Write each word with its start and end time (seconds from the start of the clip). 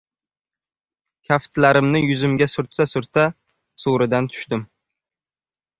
Kaftlarimni 1.31 2.01
yuzimga 2.07 2.49
surta-surta 2.55 3.27
so‘ridan 3.87 4.35
tushdim. 4.35 4.67